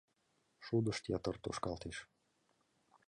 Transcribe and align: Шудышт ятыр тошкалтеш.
Шудышт 0.65 1.03
ятыр 1.17 1.35
тошкалтеш. 1.43 1.97